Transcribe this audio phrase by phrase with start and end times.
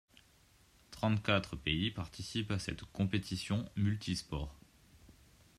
[0.89, 4.57] Trente-quatre pays participent à cette compétition multisports.